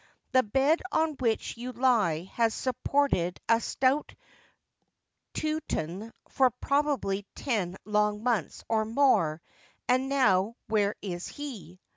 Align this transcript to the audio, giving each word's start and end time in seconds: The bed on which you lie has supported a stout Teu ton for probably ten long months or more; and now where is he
The 0.31 0.41
bed 0.41 0.81
on 0.91 1.11
which 1.19 1.57
you 1.57 1.73
lie 1.73 2.23
has 2.33 2.55
supported 2.55 3.39
a 3.47 3.61
stout 3.61 4.15
Teu 5.35 5.59
ton 5.69 6.11
for 6.27 6.49
probably 6.49 7.27
ten 7.35 7.75
long 7.85 8.23
months 8.23 8.63
or 8.67 8.83
more; 8.83 9.43
and 9.87 10.09
now 10.09 10.55
where 10.65 10.95
is 11.03 11.27
he 11.27 11.79